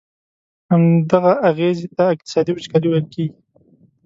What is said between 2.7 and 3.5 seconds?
ویل کیږي.